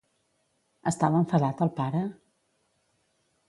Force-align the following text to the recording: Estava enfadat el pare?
Estava 0.91 1.21
enfadat 1.25 1.63
el 1.67 1.73
pare? 1.81 2.03